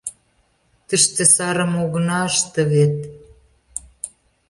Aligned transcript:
—Тыште 0.87 1.23
сарым 1.35 1.73
огына 1.83 2.19
ыште 2.29 2.61
вет. 2.71 2.95